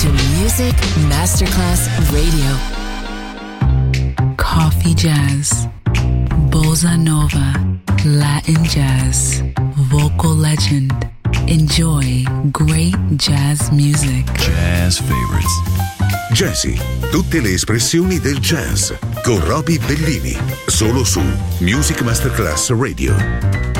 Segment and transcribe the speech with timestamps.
[0.00, 0.76] to Music
[1.08, 2.54] Masterclass Radio.
[4.36, 5.66] Coffee Jazz,
[6.50, 7.52] Bossa Nova,
[8.04, 9.40] Latin Jazz,
[9.90, 10.92] Vocal Legend.
[11.48, 14.24] Enjoy great jazz music.
[14.36, 15.52] Jazz favorites.
[16.32, 16.78] Jazzy,
[17.10, 18.92] tutte le espressioni del jazz
[19.24, 20.36] con Roby Bellini,
[20.66, 21.20] solo su
[21.58, 23.77] Music Masterclass Radio.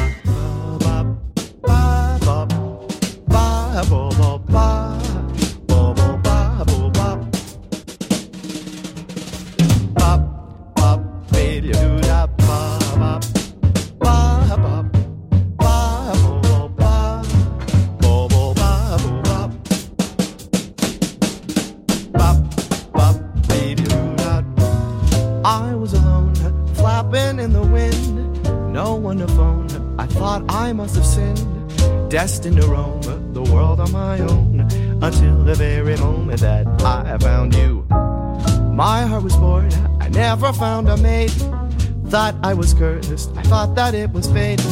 [42.98, 43.40] I.
[43.40, 44.64] I thought that it was fate.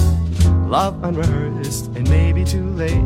[0.66, 2.96] Love unrehearsed and maybe too late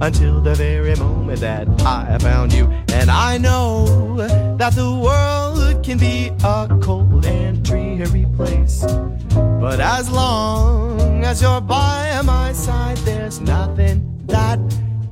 [0.00, 2.66] until the very moment that I found you.
[2.92, 4.16] And I know
[4.58, 8.84] that the world can be a cold and dreary place.
[9.32, 14.58] But as long as you're by my side, there's nothing that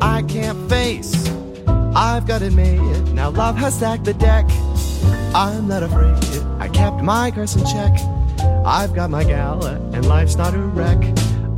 [0.01, 1.31] I can't face.
[1.97, 3.15] I've got it made.
[3.15, 4.45] Now love has stacked the deck.
[5.35, 6.15] I'm not afraid.
[6.61, 8.16] I kept my curse in check.
[8.65, 10.99] I've got my gal, and life's not a wreck.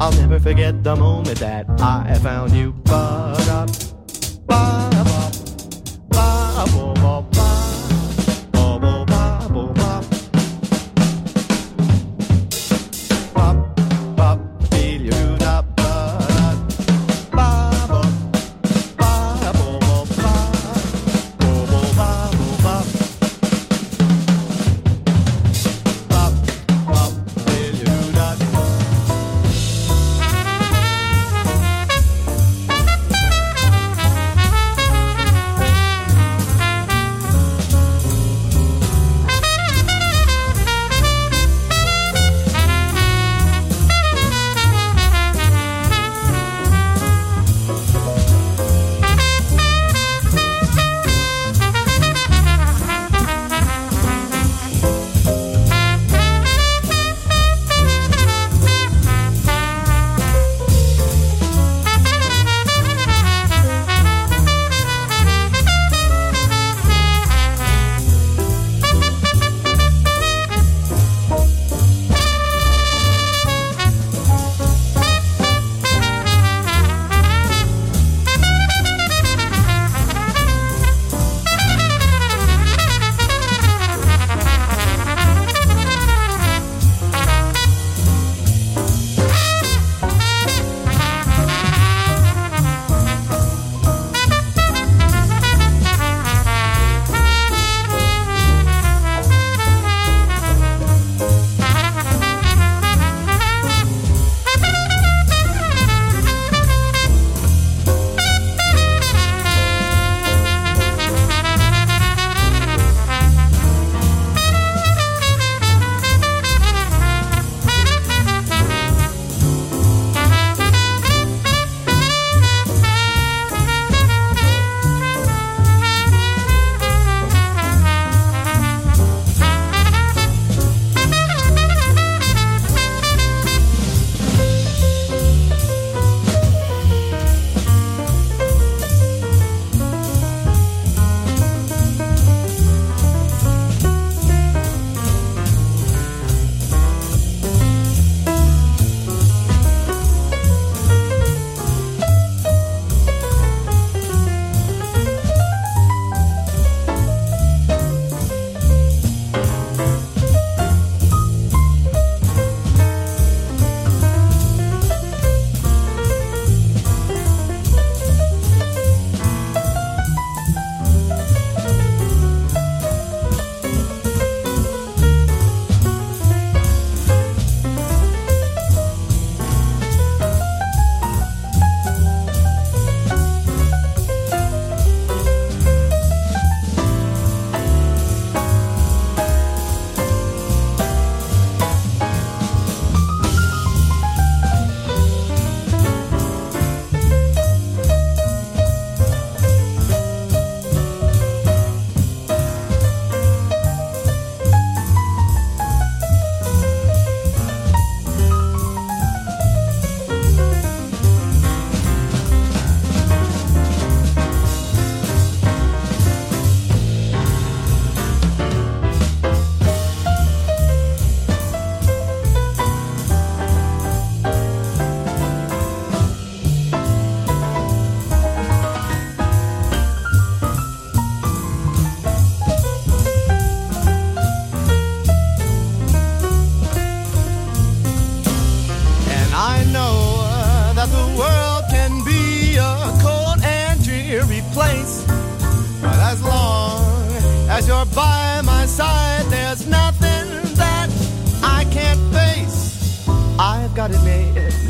[0.01, 2.73] I'll never forget the moment that I found you.
[2.85, 3.88] Ba-da, ba-ba, uh,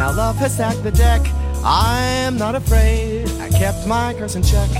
[0.09, 1.21] Now love has stacked the deck.
[1.63, 3.29] I am not afraid.
[3.43, 4.71] I kept my curse in check.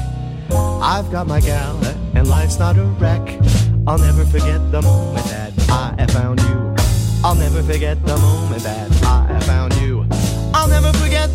[0.51, 1.77] I've got my gal,
[2.15, 3.39] and life's not a wreck.
[3.87, 6.75] I'll never forget the moment that I found you.
[7.23, 10.07] I'll never forget the moment that I found you.
[10.55, 11.35] I'll never forget